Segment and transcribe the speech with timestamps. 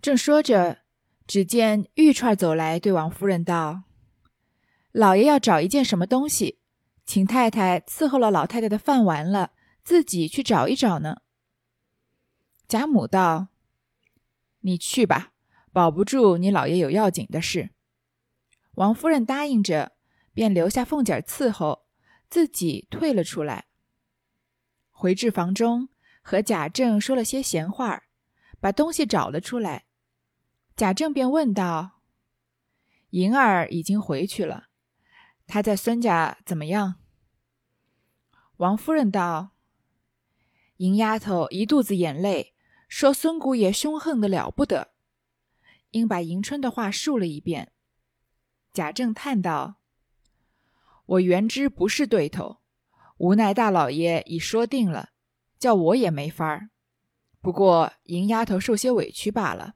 [0.00, 0.78] 正说着，
[1.26, 3.82] 只见玉串走来，对王夫人道
[4.92, 6.60] ：“老爷要找一件什么东西，
[7.04, 9.50] 请太太伺候了老太太的饭完了，
[9.82, 11.22] 自己去找一找呢。”
[12.68, 13.48] 贾母道
[14.60, 15.32] ：“你去吧，
[15.72, 17.70] 保不住你老爷有要紧的事。”
[18.76, 19.96] 王夫人答应着，
[20.32, 21.86] 便留下凤姐伺候，
[22.30, 23.66] 自己退了出来。
[24.90, 25.88] 回至房中，
[26.22, 28.04] 和贾政说了些闲话，
[28.60, 29.86] 把东西找了出来。
[30.78, 32.02] 贾政便问道
[33.10, 34.68] ：“银儿已经回去了，
[35.44, 37.00] 她在孙家怎么样？”
[38.58, 39.56] 王夫人道
[40.78, 42.54] ：“银丫头一肚子眼泪，
[42.86, 44.92] 说孙姑爷凶横的了不得。”
[45.90, 47.72] 应把迎春的话述了一遍。
[48.72, 49.80] 贾政叹道
[51.06, 52.58] ：“我原知不是对头，
[53.16, 55.08] 无奈大老爷已说定了，
[55.58, 56.70] 叫我也没法儿。
[57.40, 59.74] 不过银丫头受些委屈罢了。”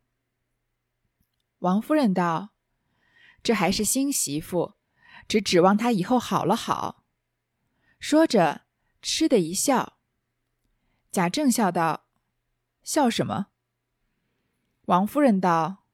[1.62, 2.50] 王夫人道
[3.40, 4.74] ：“这还是新媳妇，
[5.28, 7.04] 只指望她以后好了好。”
[8.00, 8.62] 说着，
[9.00, 10.00] 嗤的一笑。
[11.12, 12.08] 贾政笑道
[12.82, 13.46] ：“笑什么？”
[14.86, 15.84] 王夫人道：“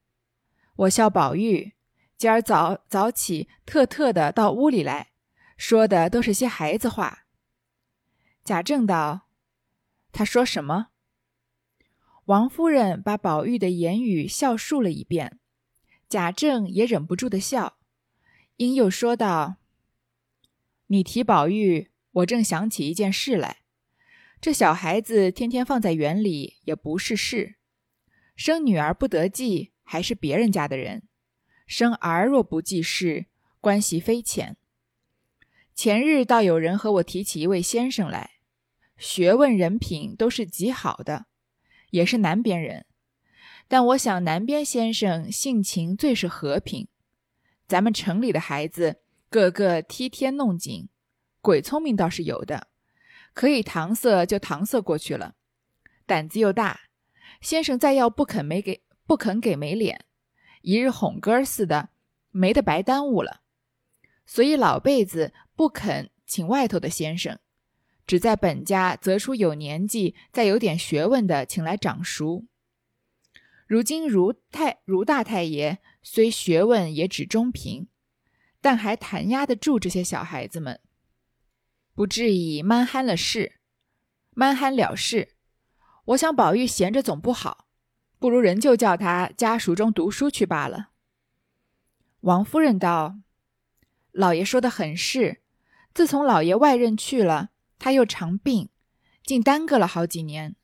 [0.77, 1.75] 我笑宝玉
[2.17, 5.12] 今儿早早起，特特的到屋里来，
[5.59, 7.27] 说的都是些孩子话。”
[8.43, 9.28] 贾政道
[10.12, 10.89] ：“他说什么？”
[12.25, 15.38] 王夫人把宝玉的言语笑述了一遍。
[16.09, 17.77] 贾政也忍不住的笑，
[18.56, 19.56] 因又说道
[20.89, 23.59] ：“你提宝玉，我正想起一件事来。
[24.41, 27.56] 这小孩子天天放在园里也不是事，
[28.34, 31.03] 生女儿不得计，还是别人家的人；
[31.67, 33.27] 生儿若不记事，
[33.61, 34.56] 关系非浅。
[35.75, 38.31] 前日倒有人和我提起一位先生来，
[38.97, 41.27] 学问人品都是极好的，
[41.91, 42.87] 也是南边人。”
[43.69, 46.89] 但我想，南边先生性情最是和平。
[47.67, 48.97] 咱们城里的孩子
[49.29, 50.89] 个个踢天弄井，
[51.43, 52.69] 鬼聪明倒是有的，
[53.34, 55.34] 可以搪塞就搪塞过去了。
[56.07, 56.81] 胆子又大，
[57.43, 60.07] 先生再要不肯没给不肯给没脸，
[60.62, 61.91] 一日哄哥似的，
[62.31, 63.43] 没得白耽误了。
[64.25, 67.39] 所以老辈子不肯请外头的先生，
[68.07, 72.47] 只在本家择出有年纪、再有点学问的，请来掌熟。
[73.69, 77.87] 如今如太如大太爷虽学问也只中平，
[78.62, 80.81] 但还弹压得住这些小孩子们，
[81.93, 83.61] 不至于蛮憨了事，
[84.31, 85.34] 蛮憨了事。
[86.07, 87.67] 我想宝玉闲着总不好，
[88.19, 90.89] 不如仍旧叫他家塾中读书去罢了。
[92.21, 93.19] 王夫人道
[94.12, 95.43] ：“老爷说的很是，
[95.93, 98.71] 自从老爷外任去了，他又常病，
[99.23, 100.57] 竟耽搁了好几年。”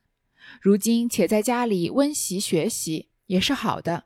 [0.60, 4.04] 如今且在家里温习学习也是好的。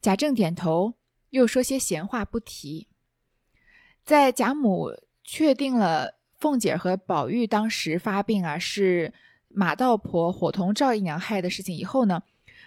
[0.00, 0.94] 贾政点头，
[1.30, 2.88] 又说些闲话不提。
[4.04, 4.92] 在贾母
[5.24, 9.12] 确定了凤姐和宝玉当时发病啊是
[9.48, 12.22] 马道婆伙同赵姨娘害的事情以后呢，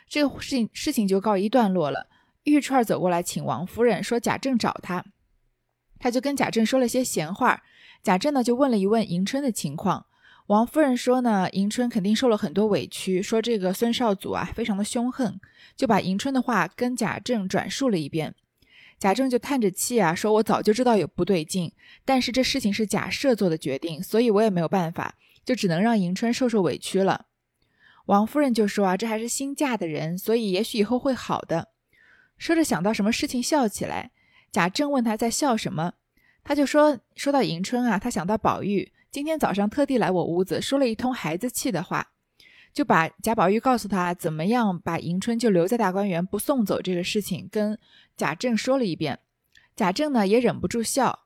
[0.08, 2.10] 这个事情事情就告一段落了。
[2.44, 5.06] 玉串走过来请王夫人说贾政找她，
[6.00, 7.64] 他就跟贾政说了些闲话。
[8.02, 10.08] 贾政呢就问了一问迎春的情况。
[10.50, 15.40] 王夫人说呢，迎春肯定受了很多委屈，说这个孙少祖啊非常的凶横，
[15.76, 18.34] 就把迎春的话跟贾政转述了一遍。
[18.98, 21.72] 贾政就叹着气啊，说我早就知道有不对劲，
[22.04, 25.14] 但是这事情是贾赦做的决定，所以我也没有办法，
[25.46, 27.28] 就只能让迎春受受委屈了。
[28.08, 31.68] 王夫人就说啊，这还是新嫁的人，所以也许以后会好的。
[32.40, 34.10] 说着想到什么事情笑起来，
[34.52, 35.94] 贾政问他在笑什么，
[36.44, 38.92] 他就说说到迎春啊，他想到宝玉。
[39.12, 42.12] 今天早上特地来我屋子，说了一通孩子气的话，
[42.72, 47.80] 就把贾宝玉告诉他怎么样把迎春就留在大观园不送走这个事情跟
[48.16, 49.18] 贾政说了一遍。
[49.76, 51.22] 贾政呢也忍不住笑，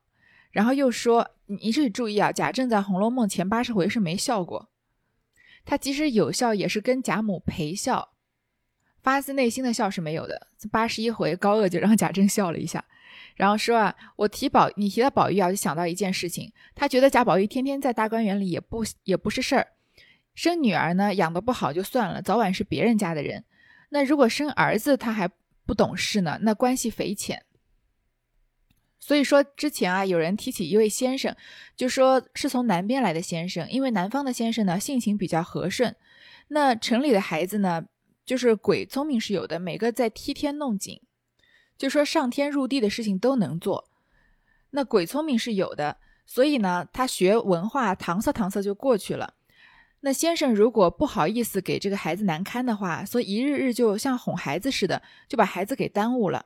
[0.51, 4.69] 然后又说：“你这里注意啊，贾政在《红楼梦》前八十回是没笑过，
[5.65, 8.13] 他即使有笑也是跟贾母陪笑，
[9.01, 10.47] 发自内心的笑是没有的。
[10.71, 12.85] 八十一回高鹗就让贾政笑了一下。”
[13.35, 16.51] 然后说啊，我提宝，你提到宝玉啊，就想到一件事情。
[16.75, 19.67] 他觉得贾宝玉天天在大观园里也不也不是事儿，
[20.35, 23.43] 生女儿呢养得不好就算了，早晚是别人家的人。
[23.89, 25.29] 那如果生儿子他还
[25.65, 27.43] 不懂事呢，那关系匪浅。
[28.99, 31.35] 所以说之前啊，有人提起一位先生，
[31.75, 35.95] 就说是从南边来的先生，因为南方的先生呢性情比较和顺，
[36.47, 37.83] 那城里的孩子呢
[38.25, 41.01] 就是鬼聪明是有的，每个在踢天弄井。
[41.77, 43.89] 就说上天入地的事情都能做，
[44.71, 49.33] 那鬼聪明是有的，所以呢，他学文化搪塞搪塞就过去了。
[50.01, 56.45] 那先生如果不好意思给这个孩子难堪的话，所以一日日就像哄孩子似的，就把孩子给耽误了。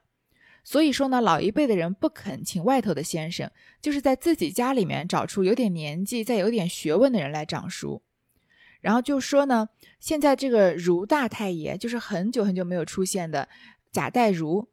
[0.64, 3.50] 所以说呢，老一辈的人不肯请外头的先生，
[3.82, 8.02] 就是在自己家里面找出有点年纪、再有点学问的人来掌书。
[8.82, 9.70] 然后就说呢，
[10.00, 13.50] 现在这个儒大太爷，就是很久很久没有出现的
[13.92, 14.68] 贾代儒，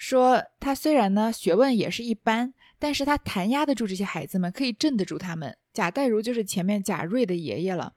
[0.00, 5.58] 说他虽然呢学问也是一般，但是他弹压得住这些孩子们，可以镇得住他们。
[5.74, 7.92] 贾代儒就是前面贾瑞的爷爷了，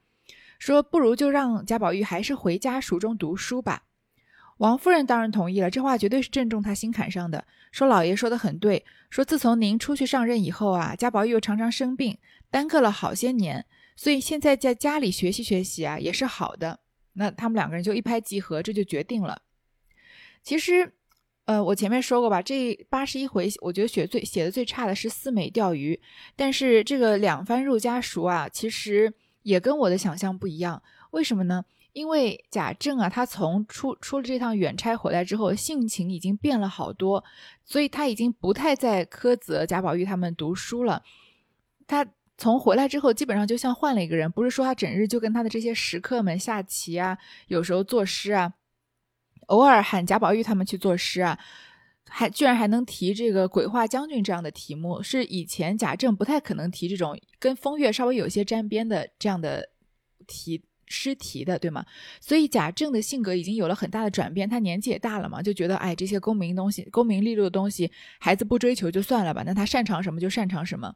[0.59, 3.83] 说不如就让贾宝玉还是回家塾中读书吧。
[4.57, 7.47] 王夫人当然同意了，这话绝对是正中他心坎上的。
[7.71, 12.17] 说老爷说的很对，说自从您出去上任以后啊，贾宝玉又常常生病，
[12.51, 13.65] 耽搁了好些年，
[13.95, 16.81] 所以现在在家里学习学习啊，也是好的。
[17.13, 19.41] 那他们两个人就一拍即合，这就决定了。
[20.43, 20.93] 其实，
[21.45, 25.99] 呃，我前面说过吧，这八十一回，我觉得写最写的最差的是四美钓鱼，
[26.35, 30.81] 但是这个两番入家塾啊，其实也跟我的想象不一样。
[31.11, 31.65] 为什么呢？
[31.91, 37.23] 因为贾政啊，他从出出了这趟远差回来之后，性情已经变了好多，
[37.65, 41.03] 所以他已经不太在苛责贾宝玉他们读书了。
[41.85, 42.07] 他
[42.37, 47.17] 从回来之后，基本上就像换了一个人，不是说他整日就跟他的这些食客们下棋啊，
[47.47, 48.53] 有时候作诗啊，
[49.47, 51.37] 偶尔喊贾宝玉他们去作诗啊，
[52.09, 59.69] 还居然还能提这个鬼话将军这样的题目，是以前贾政不太可能提这种跟风月稍微有些沾边的这样的
[60.27, 60.63] 题。
[60.85, 61.83] 诗题的对吗？
[62.21, 67.89] 所以贾政的性格已经有了很大的转变，他年纪也大了嘛，就觉得哎，这些功名东西、功名利禄的东西，
[68.19, 69.41] 孩子不追求就算了吧。
[69.43, 70.93] 那他擅长什么就擅长什么。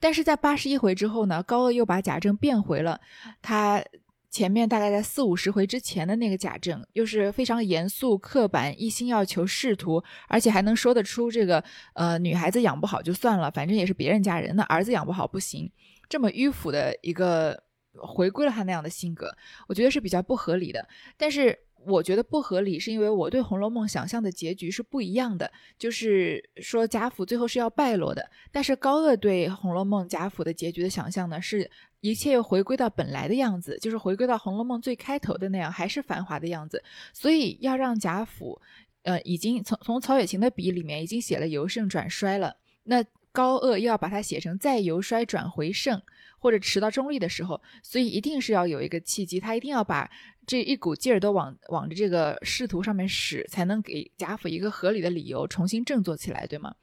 [0.00, 2.98] 但是在八十一回之后呢，高鹗又把贾政变回了
[3.42, 3.84] 他
[4.30, 11.62] 前面大概在四五十回之前的那个贾政，又是非常严肃刻板，一心要求仕途，而且还能说得出这个
[11.94, 15.70] 呃女孩子养不好就算了，反正也是别人家人，那儿子养不好不行，
[16.08, 17.62] 这么迂腐的一个。
[18.00, 19.34] 回归了他那样的性格，
[19.66, 20.86] 我觉得是比较不合理的。
[21.16, 25.50] 但是我觉得不合理，是因为我对《红楼梦》想象的结局是不一样的。
[25.78, 31.70] 就是说贾府最后是要败落的，但是高鹗对《红楼梦》贾府的结局的想象呢，是
[32.00, 36.82] 一切又回归到本来的样子，就是回归到《红楼梦》最开头的那样，还是繁华的样子。
[37.12, 38.60] 所以要让贾府，
[39.02, 46.02] 呃，已经从从曹雪芹的笔里面已经写了由盛转衰了，那高鹗又要把它写成再由衰转回盛。
[46.40, 50.08] 或者迟到中立的时候，所以一定是要有一个契机，他一定要把
[50.46, 56.76] 这一股劲儿都往往着这个仕途上面使，才能给贾府一个合理的理由重新振作起来，对吗？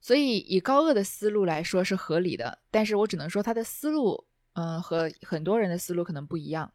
[0.00, 6.72] 所以以高鹗的思路来说是合理的，但是我只能说他的思路，嗯，和很多人的思路可能不一样。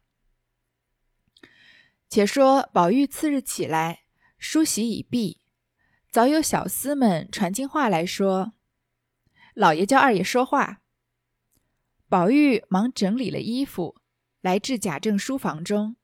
[2.10, 4.00] 且说宝玉次日起来，
[4.36, 5.38] 梳洗已毕，
[6.10, 8.52] 早有小厮们传进话来说
[9.54, 10.82] ：“老爷叫二爷说话。”
[12.08, 13.96] 宝玉忙整理了衣服，
[14.40, 15.96] 来至贾政书房中，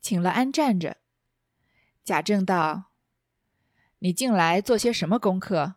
[0.00, 0.96] 请了安站着。
[2.02, 2.90] 贾政道
[4.00, 5.74] ：“你近来做些什么功课？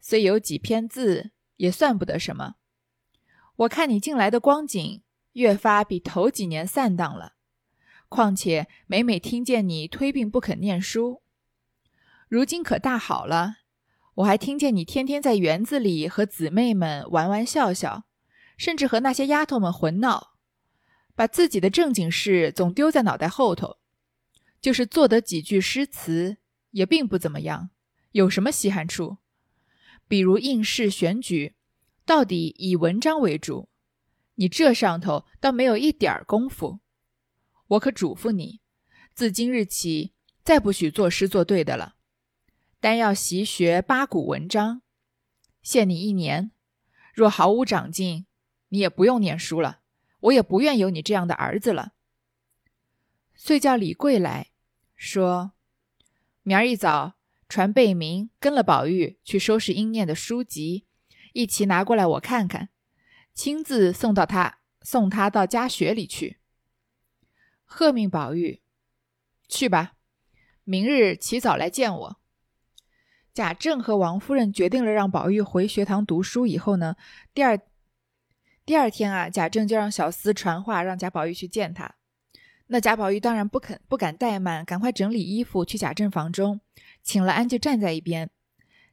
[0.00, 2.54] 虽有几篇字，也算不得什么。
[3.56, 5.02] 我看你近来的光景，
[5.32, 7.34] 越发比头几年散荡了。
[8.08, 11.22] 况且每每听见你推病不肯念书，
[12.28, 13.58] 如今可大好了。
[14.18, 18.04] 我还听见你天天在园子里和姊妹们玩玩笑笑。”
[18.58, 20.34] 甚至和那些丫头们混闹，
[21.14, 23.76] 把自己的正经事总丢在脑袋后头，
[24.60, 26.38] 就是做得几句诗词，
[26.72, 27.70] 也并不怎么样。
[28.10, 29.18] 有什么稀罕处？
[30.08, 31.54] 比如应试选举，
[32.04, 33.68] 到底以文章为主，
[34.34, 36.80] 你这上头倒没有一点儿功夫。
[37.68, 38.60] 我可嘱咐你，
[39.14, 41.94] 自今日起，再不许作诗作对的了，
[42.80, 44.82] 单要习学八股文章。
[45.62, 46.52] 限你一年，
[47.12, 48.26] 若毫无长进。
[48.70, 49.80] 你也不用念书了，
[50.20, 51.94] 我也不愿有你这样的儿子了。
[53.34, 54.50] 遂叫李贵来
[54.94, 55.52] 说
[56.44, 57.14] ：“明儿一早
[57.48, 60.86] 传贝明跟了宝玉去收拾应念的书籍，
[61.32, 62.68] 一齐拿过来我看看，
[63.32, 66.40] 亲自送到他送他到家学里去。”
[67.64, 68.60] 贺命宝玉
[69.48, 69.94] 去吧，
[70.64, 72.17] 明日起早来见我。
[73.38, 76.96] 贾政和王夫人决定了让宝玉回学堂读书以后呢，
[77.32, 77.56] 第二。
[78.66, 81.94] 第二天啊，贾政就让小厮传话，让贾宝玉去见他。
[82.66, 86.60] 那贾宝玉当然不肯，不敢怠慢，赶快整理衣服去贾政房中，
[87.04, 88.28] 请了安就站在一边。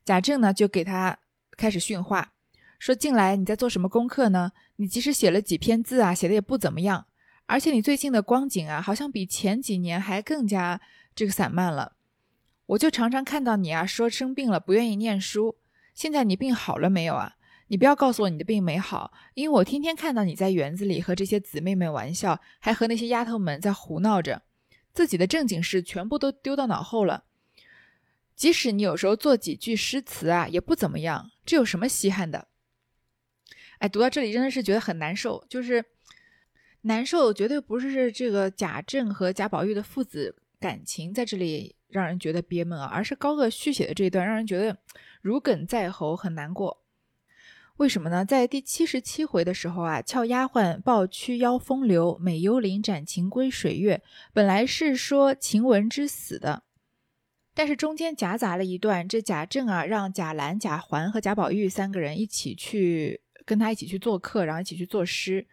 [0.06, 1.18] 贾政呢就给他
[1.58, 2.34] 开始训话，
[2.78, 4.52] 说：“近来你在做什么功课呢？
[4.76, 7.08] 你即使写了几篇字啊，写的也不怎么样，
[7.48, 10.80] 而且你最近的光景啊，好像比前几年还更加
[11.16, 11.94] 这个散漫了。
[12.68, 15.58] 我就常常看到你啊，说生病了不愿意念书，
[15.94, 17.36] 现在你病好了没有啊？”
[17.68, 24.44] 你不要告诉我你的病没好，因为我天天看到你在园子里和这些姊妹们玩笑，还和那些丫头们在胡闹着，
[24.94, 27.24] 自己的正经事全部都丢到脑后了。
[28.36, 32.48] 即使你有时候做几句诗词啊，也不怎么样，这有什么稀罕的？
[33.80, 35.84] 哎，读到这里真的是觉得很难受，就是
[36.82, 44.78] 难受，绝对不是这个贾政和贾宝玉的父子感情在这里让人觉得憋闷啊，而是高鹗续写的这一段让人觉得
[45.22, 46.82] 如鲠在喉，很难过。
[47.78, 48.24] 为什么呢？
[48.24, 54.02] 在第七十七回的时候啊，俏丫鬟抱屈邀风流，美幽灵斩情归水月，
[54.32, 56.64] 本来是说晴雯之死的，
[57.54, 65.46] 但是中间夹杂了一段，这贾政啊让贾兰、贾环和贾宝玉三个人一起去跟他一起去做客，然后一起去作诗。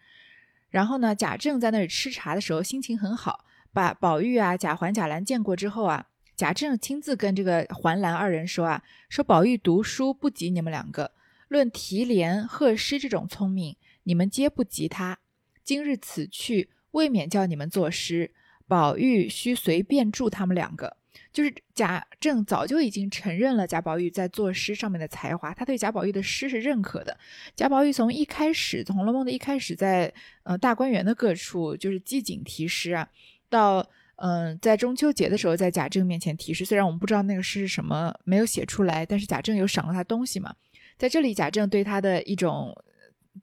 [0.71, 6.07] 然后呢，贾政在那里吃茶的时候心情很好，把宝玉啊、贾环、贾兰见过之后啊，
[6.43, 11.13] 贾政亲自跟这个环兰二人说啊，说宝玉读书不及你们两个。
[11.47, 15.21] 论提联贺诗这种聪明，你们皆不及他。
[15.63, 18.33] 今日此去，未免叫你们作诗。
[18.67, 20.97] 宝玉须随便助他们两个。
[21.33, 27.17] 就是贾政早就已经承认了贾宝玉在作诗上面的才华，他对贾宝玉的诗是认可的。
[27.55, 33.09] 贾宝玉从一开始《红楼梦》的一开始，在呃大观园的各处就是机警题诗啊，
[33.49, 40.55] 到嗯在中秋节的时候在贾政面前提诗，虽然我们不知道那个诗是什么，没有写出来，但是贾政有赏了他东西嘛。
[40.99, 42.73] 在这里，贾政对他的一种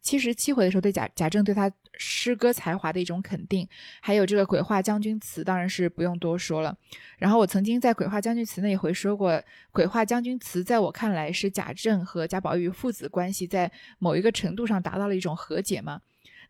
[0.02, 3.68] 七十七回的时候，对贾贾政对他诗歌才华的一种肯定，
[4.00, 6.78] 还有这个《鬼话将军词》，当然是不用多说了。
[7.18, 9.32] 然后我曾经在《鬼话将军词》那一回说过，
[9.72, 16.00] 《鬼话将军词》在我看来是贾政和贾宝玉父子关系在某一个程度上达到了一种和解嘛。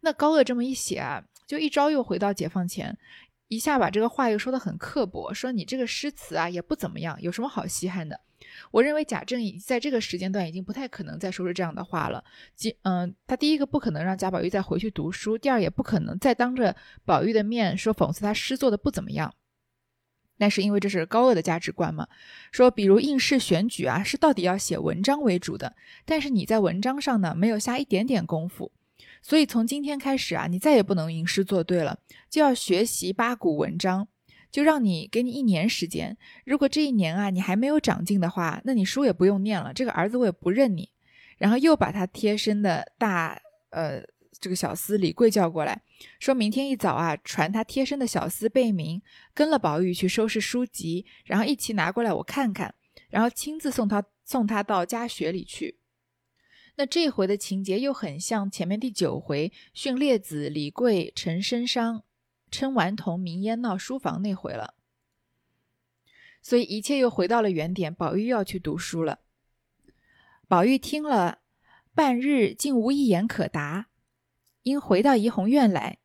[0.01, 2.95] 那高鹗这么一写啊，就一招又回到解放前，
[3.49, 8.21] 一下把这个话又说得很刻薄，说你这个诗词啊也不怎么样，有什么好稀罕的？
[8.71, 12.23] 我认为贾政已在这个时间段已经不太可能再说出这样的话了。
[12.55, 19.33] 即嗯，他第一个不可能让贾宝玉再回去读书，第二也不可能再当着宝玉的面说讽刺他诗做的不怎么样。
[20.37, 22.07] 那是因为这是高鹗的价值观嘛？
[22.51, 25.75] 说比如应试选举啊，是到底要写文章为主的，
[26.05, 28.71] 但是你在文章上呢没有下一点点功夫，
[29.21, 31.99] 所以从今天开始啊，你再也不能吟诗作对了，
[32.29, 34.07] 就要学习八股文章。
[34.51, 40.89] 就让你给你一年时间，如果这一年啊你还没有长进的话，那你书也不用念了，这个儿子我也不认你。
[41.37, 44.01] 然后又把他贴身的大呃
[44.39, 45.79] 这个小厮李贵叫过来，
[46.19, 48.99] 说明天一早啊传他贴身的小厮贝明
[49.35, 52.73] 跟了宝玉去收拾书籍，然后一起拿过来我看看，
[53.11, 55.78] 然后亲自送他送他到家学里去。
[56.79, 62.03] 那这回的情节又很像前面第九回训列子李贵陈生商。
[62.49, 64.73] 称顽童明烟闹书房那回了，
[66.41, 67.93] 所以一切又回到了原点。
[67.93, 69.19] 宝玉要去读书了。
[70.47, 71.41] 宝玉听了
[71.93, 73.89] 半日，竟无一言可答，
[74.63, 75.99] 因回到怡红院来，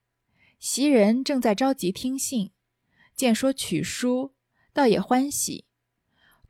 [0.59, 2.51] 袭人正在着急听信，
[3.15, 4.35] 见说取书，
[4.75, 5.65] 倒也欢喜。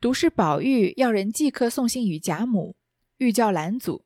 [0.01, 2.75] 独是宝玉要人即刻送信与贾母，
[3.19, 4.03] 欲叫兰祖。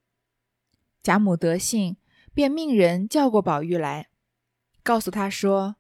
[1.01, 1.98] 贾母得信，
[2.34, 4.10] 便命人叫过宝玉来，
[4.84, 5.77] 告诉他说。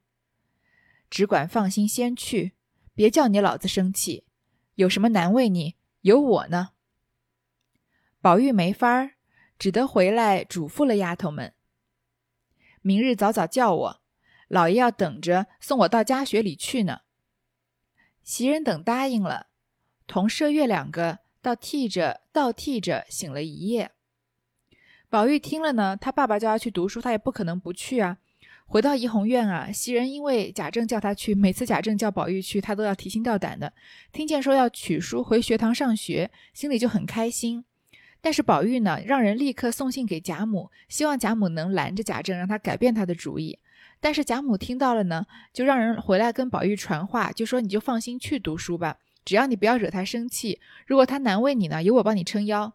[1.09, 2.53] 只管放心，先去，
[2.93, 4.25] 别叫你老子生气。
[4.75, 6.69] 有什么难为你，有我呢。
[8.21, 9.15] 宝玉没法儿，
[9.57, 11.53] 只得回来嘱咐了丫头们：
[12.81, 14.01] 明日早早叫我，
[14.47, 17.01] 老爷要等着送我到家学里去呢。
[18.23, 19.47] 袭人等答应了，
[20.05, 23.91] 同麝月两个倒替着倒替着醒了一夜。
[25.09, 28.17] 宝玉听了呢，他爸爸叫他去读书，他也不可能不去啊。
[28.67, 33.73] 回到怡红院啊，袭人因为贾政叫他去，每次贾政叫宝玉去，他都要提心吊胆的。
[34.11, 37.65] 听见说要取书回学堂上学，心里就很开心。
[38.21, 43.57] 但是宝玉呢，让人立刻送信给贾母，希望贾母能拦着贾政，让他改变他的主意。
[43.99, 50.59] 但是贾母听到了呢，就让人回来跟宝玉传话，就说你就放心去读书吧，只要你不要惹他生气。
[50.85, 52.73] 如果他难为你呢，有我帮你撑腰。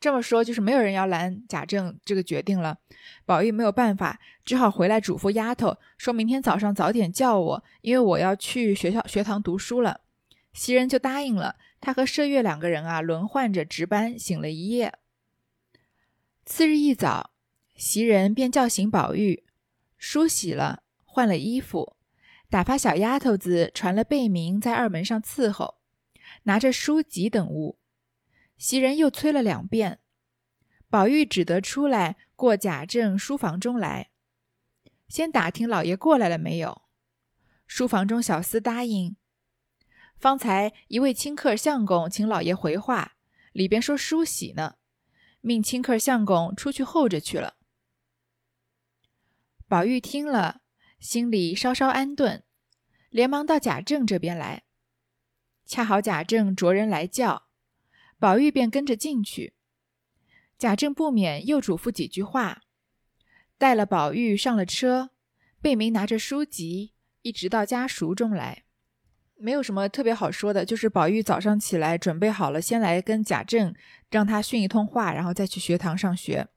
[0.00, 2.78] 这么说就是没有人要拦贾政这个决定了，
[3.26, 10.02] 宝玉没有办法，只好回来嘱咐丫头，说明天早上早点叫我，因为我要去学校学堂读书了。
[10.52, 14.94] 袭人就答应了，他和麝月两个人啊轮换着值班，醒了一夜。
[16.44, 17.32] 次日一早，
[17.74, 19.44] 袭人便叫醒宝玉，
[19.96, 21.96] 梳洗了，换了衣服，
[22.48, 25.74] 打发小丫头子传了贝名在二门上伺候，
[26.44, 27.77] 拿着书籍等物。
[28.58, 30.00] 袭人又催了两遍，
[30.90, 34.10] 宝玉只得出来过贾政书房中来，
[35.08, 36.82] 先打听老爷过来了没有。
[37.66, 39.16] 书房中小厮答应，
[40.16, 43.16] 方才一位清客相公请老爷回话，
[43.52, 44.76] 里边说梳洗呢。
[45.40, 47.54] 命清客相公出去候着去了。
[49.68, 50.62] 宝玉听了，
[50.98, 52.42] 心里稍稍安顿，
[53.10, 54.64] 连忙到贾政这边来。
[55.64, 57.47] 恰好贾政着人来叫，
[58.18, 59.54] 宝玉便跟着进去。
[60.58, 62.62] 贾政不免又嘱咐几句话，
[63.56, 65.10] 带了宝玉上了车，
[65.60, 68.64] 贝明拿着书籍一直到家塾中来。
[69.36, 73.72] 没有什么特别好说的，就是宝玉早上起来准备好了，先来跟贾政
[74.10, 76.48] 让他训一通话，然后再去学堂上学。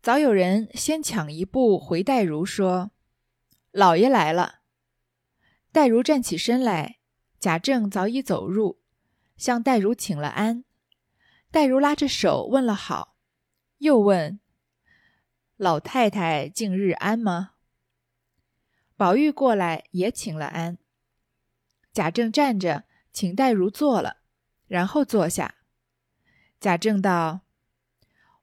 [0.00, 2.90] 早有人先抢一步回黛如说
[3.70, 4.60] ：“老爷来了。”
[5.72, 7.00] 黛如站起身来，
[7.38, 8.80] 贾政早已走入，
[9.36, 10.64] 向黛如请了安。
[11.50, 13.16] 黛如拉着手问了好，
[13.78, 14.40] 又问
[15.56, 17.52] ：“老太太近日安吗？”
[18.96, 20.78] 宝玉过来也请了安。
[21.92, 24.18] 贾政站着，请黛如坐了，
[24.66, 25.56] 然后坐下。
[26.60, 27.40] 贾政道：“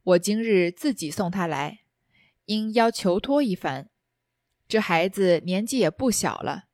[0.04, 1.82] 我今日自己送他来，
[2.46, 3.90] 因要求托一番。
[4.68, 6.66] 这孩子年纪也不小了，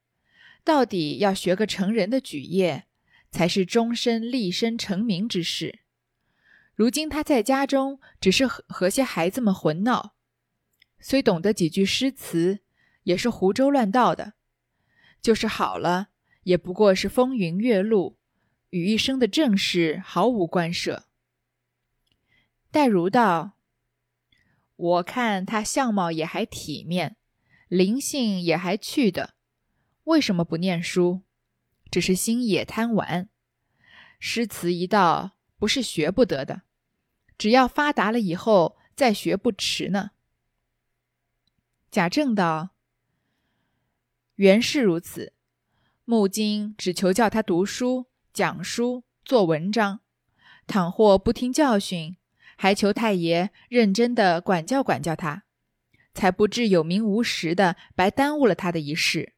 [0.64, 2.87] 到底要学个成人的举业，
[3.38, 5.82] 才是终身立身成名之事。
[6.74, 10.16] 如今他在家中只是和和些孩子们混闹，
[11.00, 12.62] 虽懂得几句诗词，
[13.04, 14.34] 也是胡诌乱道的。
[15.22, 16.08] 就是好了。”
[16.48, 18.18] 也不过是风云月露，
[18.70, 21.04] 与一生的正事毫无关涉。
[22.72, 23.58] 戴如道
[24.78, 27.18] ：“我看他相貌也还体面，
[27.68, 29.34] 灵性也还去的，
[30.06, 31.24] 为什么不念书？
[31.92, 33.30] 只是心也贪玩。
[34.20, 36.64] 诗词一道，不是学不得的，
[37.38, 40.12] 只要发达了以后再学不迟呢。”
[41.92, 42.72] 贾政道
[44.36, 45.34] ：“原是如此。”
[46.10, 50.00] 木金只求叫他读书、讲书、做文章，
[50.66, 52.16] 倘或不听教训，
[52.56, 55.44] 还求太爷认真的管教管教他，
[56.14, 59.34] 才不至有名无实的白耽误了他的一世。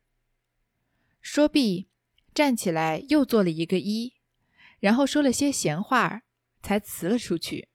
[1.22, 1.89] 说毕，
[2.40, 4.14] 站起来又做了一个揖，
[4.80, 6.22] 然后说了些闲话，
[6.64, 7.68] 才辞了出去。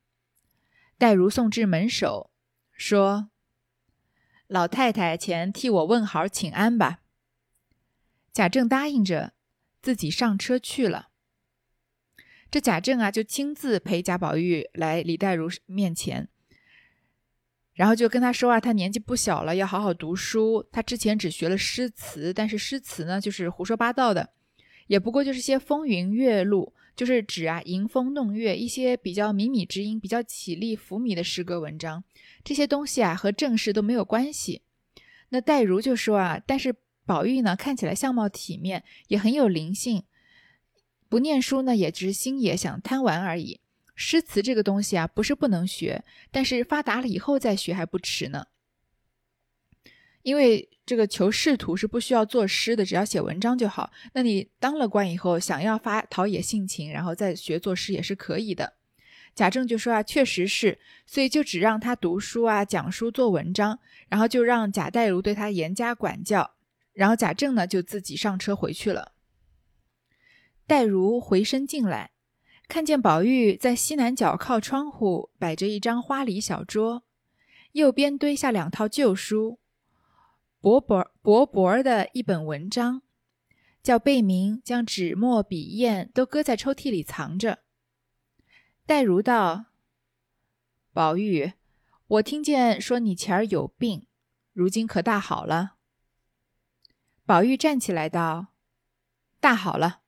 [0.96, 2.30] 黛如送至门首，
[2.72, 3.28] 说
[4.48, 7.00] ：“老太太前替我问好请安吧。”
[8.32, 9.34] 贾政答应着，
[9.82, 11.10] 自己上车去了。
[12.50, 16.30] 这贾政啊，就亲自陪贾宝玉来李黛如面前，
[17.74, 20.66] 然后就跟他说啊，他年纪不小了，要好好读书。
[20.72, 24.32] 他之前只学了诗词，但是诗词呢，就是胡说八道的，
[24.86, 32.02] 也不过就是些风云月露，就是指啊迎风弄月，一些比较靡靡之音、比较绮丽浮靡的诗歌文章。
[32.42, 34.62] 这些东西啊，和正事都没有关系。
[35.30, 36.74] 那黛如就说啊，但是。
[37.06, 40.04] 宝玉呢，看起来相貌体面，也很有灵性。
[41.10, 43.60] 不念书呢，也只是心也想贪玩而已。
[43.94, 48.46] 诗词这个东西啊，不是不能学，但是发达了以后再学还不迟呢。
[50.24, 53.92] 因为这个求仕途是不需要作诗的，只要写文章就好。
[54.14, 58.72] 那你当了官以后，想要发陶冶性情，然后再学作诗也是可以的。
[59.34, 66.54] 贾政就说啊，确实是，所以就只让他读书啊，讲书做文章，然后就让贾代儒对他严加管教。
[66.94, 69.12] 然后贾政呢就自己上车回去了。
[70.66, 72.12] 黛如回身进来，
[72.66, 77.02] 看见宝玉在西南角靠窗户摆着一张花梨小桌，
[77.72, 79.58] 右边堆下两套旧书，
[80.64, 83.02] 薄薄薄薄的一本文章，
[83.82, 87.58] 叫贝明将纸墨笔砚都搁在抽屉里藏着。
[88.86, 89.66] 黛如道
[90.94, 91.52] ：“宝玉，
[92.06, 94.06] 我听见说你前儿有病，
[94.54, 95.74] 如今可大好了？”
[97.26, 98.54] 宝玉站起来道
[99.40, 100.00] ：“大好了。”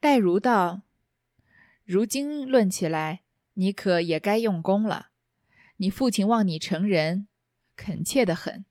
[0.00, 0.82] 黛如道
[1.86, 3.22] ：“如今论起来，
[3.54, 5.12] 你可也该用功了。
[5.78, 7.26] 你父亲望你成人，
[7.74, 8.66] 恳切的很。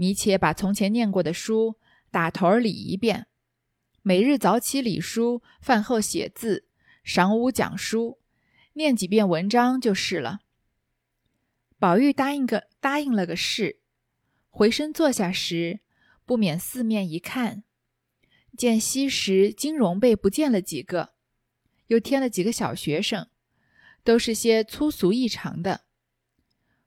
[0.00, 1.76] 你且把从前念过的书
[2.10, 3.26] 打头理一遍，
[4.00, 6.66] 每日早起理书，饭后写字，
[7.04, 8.18] 晌午讲书，
[8.72, 10.40] 念几遍文章就是了。”
[11.78, 13.80] 宝玉答应个答应了个事，
[14.48, 15.80] 回身坐下时。
[16.24, 17.64] 不免四面一看，
[18.56, 21.14] 见西时金荣辈不见了几个，
[21.88, 23.28] 又添了几个小学生，
[24.04, 25.86] 都是些粗俗异常的。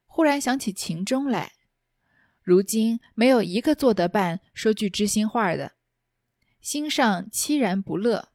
[0.05, 1.51] 忽然想起秦钟来，
[2.43, 5.73] 如今没有一个做得办说句知心话的，
[6.61, 8.29] 心上凄然不乐，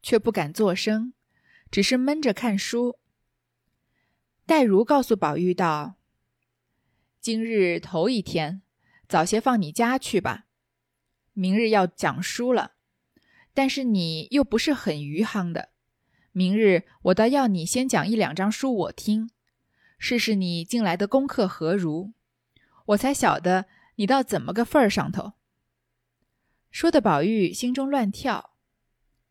[0.00, 1.12] 却不敢作声，
[1.70, 2.98] 只是闷着看书。
[4.46, 5.96] 黛如告诉宝玉道
[7.20, 8.62] ：“今日头一天。”
[9.06, 10.46] 早些放你家去吧，
[11.34, 12.72] 明日要讲书了。
[13.52, 15.68] 但是你又不是很余杭的，
[16.32, 19.30] 明日我倒要你先讲一两章书我听，
[19.98, 22.14] 试试你近来的功课何如，
[22.86, 23.66] 我才晓得
[23.96, 25.32] 你到怎么个份儿上头。
[26.70, 28.56] 说的宝玉心中乱跳，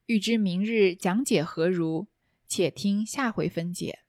[0.05, 2.07] 欲知明日讲解何如，
[2.47, 3.99] 且听下回分解。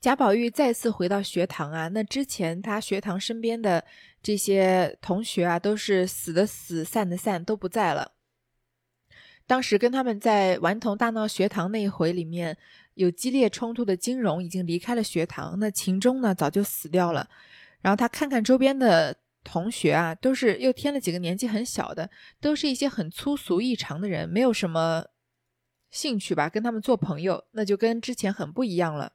[0.00, 3.84] 贾宝玉再次回到学堂啊，那之前他学堂身边的
[4.20, 8.12] 这些同学啊，都是死的死，散的散，都不在了。
[9.46, 12.56] 当时跟他们在顽童大闹学堂那一回里面
[12.94, 17.28] 有激烈冲突的金荣已经离开了学堂，那秦钟呢早就死掉了。
[17.82, 19.14] 然后他看看周边的
[19.44, 22.08] 同学啊，都是又添了几个年纪很小的，
[22.40, 25.04] 都是一些很粗俗异常的人，没有什么
[25.90, 29.12] 兴趣吧，跟他们做朋友，那就跟之前很不一样了。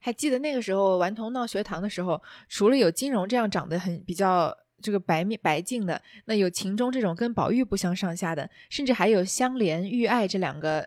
[0.00, 4.56] 还记得那个时候顽童闹学堂的时候，除了有金荣这样长得很比较。
[4.82, 10.86] 这个白面白净的，那有秦钟这种跟宝玉不相上下的，甚至还有香莲、玉爱这两个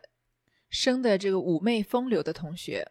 [0.69, 2.87] 生的这个妩媚风流的同学。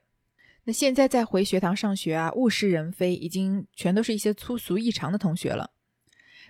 [0.69, 5.71] 那现在再回学堂上学啊，物是人非，已经全都是一些粗俗异常的同学了。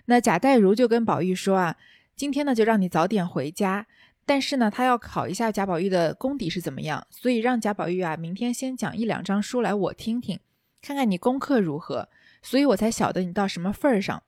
[0.07, 1.77] 那贾代儒就跟宝玉说啊，
[2.17, 3.87] 今天呢就让你早点回家，
[4.25, 10.37] 但是呢他要考一下贾宝玉的功底是怎么样，所以让贾宝玉啊明天先讲一两章书来我听听，
[10.81, 12.09] 看看你功课如何，
[12.41, 14.21] 所以我才晓得你到什么份儿上。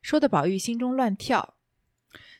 [0.00, 1.52] 说的宝玉心中乱跳，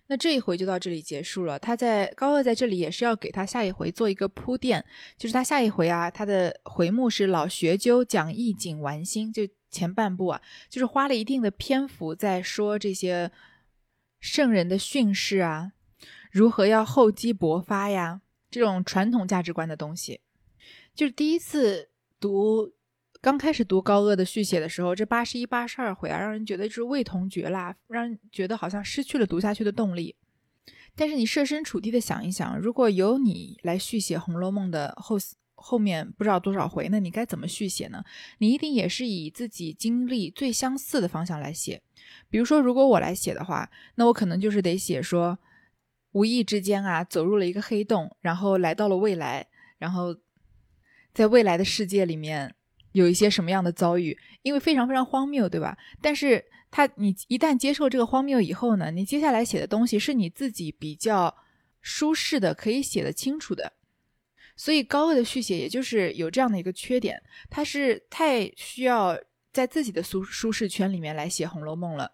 [0.07, 1.59] 那这一回就到这里结束了。
[1.59, 4.85] 他在高鹗在这里也是要给他下一回做一个铺垫，
[5.17, 13.31] 就是他下一回啊，他的回目是老学究讲义景玩心，就前半部啊，就是花了一定的篇幅在说这些
[14.21, 15.73] 圣人的训示啊，
[16.31, 20.21] 如何要厚积薄发呀，这种传统价值观的东西，
[20.95, 21.91] 就是第一次
[22.21, 22.73] 读。
[23.25, 30.15] 刚开始读高鹗的续写的时候，这八十一、八十二回啊，让人觉得就是味同嚼蜡，让人觉得好像失去了读下去的动力。
[30.95, 35.17] 但是你设身处地的想一想，如果由你来续写《红楼梦》的后
[35.55, 38.05] 后面不知道多少回，那你该怎么续写呢？
[38.41, 41.81] 你一定也是以自己经历最相似的方向来写。
[42.29, 45.39] 比如说，如果我来写的话，那我可能就是得写说，
[46.13, 49.47] 无意之间啊，走入了一个黑洞，然后来到了未来，
[49.79, 50.15] 然后
[51.15, 52.55] 在未来的世界里面。
[52.95, 55.77] 有一些什么样的遭遇，因为非常非常荒谬，对吧？
[56.01, 61.35] 但是他，你一旦接受这个荒谬以后呢，你接下来写的东西是你自己比较
[61.81, 63.73] 舒适的，可以写得清楚的。
[64.57, 69.19] 所以高鹗的续写，也就是有这样的一个缺点，他是太需要
[69.53, 72.13] 在自己的舒舒适圈里面来写《红楼梦》了。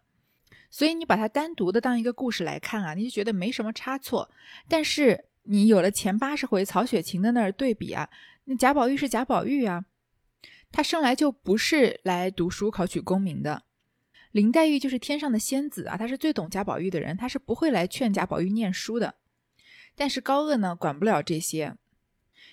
[0.70, 4.30] 所以你把它单独的当一个故事来看啊，你就觉得没什么差错。
[4.66, 8.08] 但是你有了前八十回曹雪芹的那儿对比啊，
[8.44, 9.84] 那贾宝玉是贾宝玉啊。
[10.72, 13.64] 他生来就不是来读书考取功名的，
[14.30, 19.16] 林黛玉就是天上的仙子啊，她是最懂贾宝玉的人，她是不会来劝贾宝玉念书的。
[19.96, 21.76] 但是高鹗呢，管不了这些，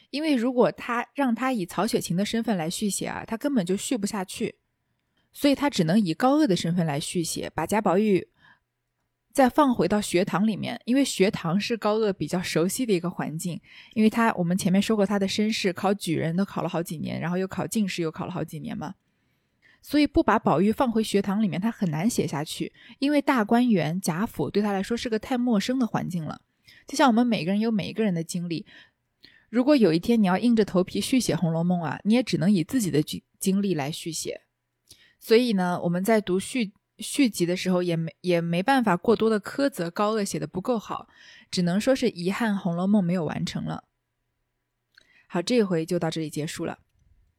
[0.10, 4.56] 因为如果他让他以曹雪芹的身份来续写啊，他根本就续不下去，
[5.32, 8.28] 所以他只能以高鹗的身份来续写，把贾宝玉。
[9.38, 13.62] 再放回到学堂里面，因为学堂是高鹗比较熟悉的一个环境，
[13.94, 18.96] 因为他我们前面说过他的身世，考举人都考了好几年，然后又考进士又考了好几年嘛，
[19.80, 26.42] 所以不把宝玉放回学堂里面，他很难写下去，因为大观园贾府对他来说是个太陌生的环境了。
[26.88, 28.66] 就像我们每个人有每一个人的经历，
[29.52, 34.42] 如果有一天你要硬着头皮续写《红楼梦》啊，你也只能以自己的经经历来续写。
[35.20, 36.72] 所以呢，我们在读续。
[37.00, 41.08] 续集的时候也没也没办法过多的苛责高鹗写的不够好，
[41.52, 43.84] 只能说是遗憾《红楼梦》没有完成了。
[45.28, 46.80] 好，这一回就到这里结束了。